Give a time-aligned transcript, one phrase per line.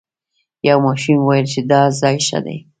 [0.67, 2.57] یو ماشوم وویل چې دا ځای ښه دی.